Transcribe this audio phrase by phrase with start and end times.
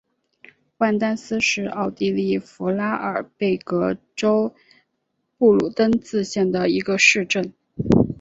[0.79, 4.51] 万丹斯是奥地利福拉尔贝格州
[5.37, 7.53] 布卢登茨县的一个市镇。